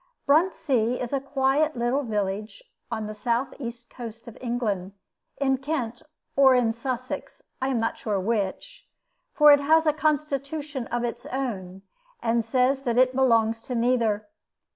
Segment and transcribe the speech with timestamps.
[0.25, 4.93] Bruntsea is a quiet little village on the southeast coast of England,
[5.37, 6.01] in Kent
[6.35, 8.87] or in Sussex, I am not sure which,
[9.35, 11.83] for it has a constitution of its own,
[12.19, 14.27] and says that it belongs to neither.